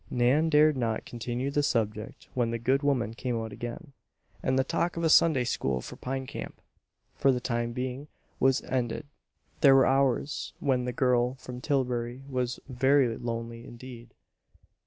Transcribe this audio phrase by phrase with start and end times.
[0.09, 3.93] Nan dared not continue the subject when the good woman came out again,
[4.41, 6.59] and the talk of a Sunday School for Pine Camp,
[7.13, 8.07] for the time being,
[8.39, 9.05] was ended.
[9.59, 14.15] There were hours when the girl from Tillbury was very lonely indeed.